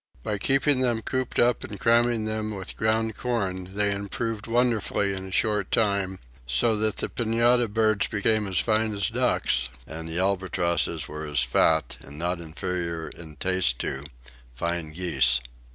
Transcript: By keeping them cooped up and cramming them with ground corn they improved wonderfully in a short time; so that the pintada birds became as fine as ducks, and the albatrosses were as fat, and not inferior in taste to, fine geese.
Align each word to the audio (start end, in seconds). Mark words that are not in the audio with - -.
By 0.23 0.39
keeping 0.39 0.79
them 0.79 1.03
cooped 1.03 1.37
up 1.37 1.63
and 1.63 1.79
cramming 1.79 2.25
them 2.25 2.55
with 2.55 2.75
ground 2.75 3.15
corn 3.15 3.75
they 3.75 3.91
improved 3.91 4.47
wonderfully 4.47 5.13
in 5.13 5.27
a 5.27 5.31
short 5.31 5.69
time; 5.69 6.17
so 6.47 6.75
that 6.77 6.97
the 6.97 7.07
pintada 7.07 7.67
birds 7.67 8.07
became 8.07 8.47
as 8.47 8.57
fine 8.57 8.95
as 8.95 9.11
ducks, 9.11 9.69
and 9.85 10.09
the 10.09 10.17
albatrosses 10.17 11.07
were 11.07 11.27
as 11.27 11.41
fat, 11.43 11.97
and 12.01 12.17
not 12.17 12.39
inferior 12.41 13.09
in 13.09 13.35
taste 13.35 13.77
to, 13.81 14.03
fine 14.55 14.91
geese. 14.93 15.39